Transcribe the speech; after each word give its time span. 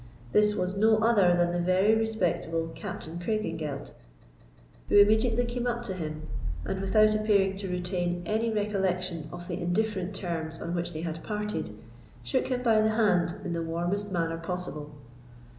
This 0.31 0.55
was 0.55 0.75
no 0.75 0.97
other 0.97 1.35
than 1.37 1.51
the 1.51 1.59
very 1.59 1.93
respectable 1.93 2.69
Captain 2.73 3.19
Craigengelt, 3.19 3.91
who 4.89 4.97
immediately 4.97 5.45
came 5.45 5.67
up 5.67 5.83
to 5.83 5.93
him, 5.93 6.23
and, 6.65 6.81
without 6.81 7.13
appearing 7.13 7.55
to 7.57 7.69
retain 7.69 8.23
any 8.25 8.51
recollection 8.51 9.29
of 9.31 9.47
the 9.47 9.61
indifferent 9.61 10.15
terms 10.15 10.59
on 10.59 10.73
which 10.73 10.93
they 10.93 11.01
had 11.01 11.21
parted, 11.23 11.69
shook 12.23 12.47
him 12.47 12.63
by 12.63 12.81
the 12.81 12.89
hand 12.89 13.35
in 13.45 13.53
the 13.53 13.61
warmest 13.61 14.11
manner 14.11 14.39
possible. 14.39 14.91